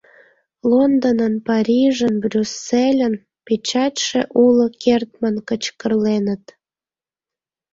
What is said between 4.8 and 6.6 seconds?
кертмын кычкырленыт.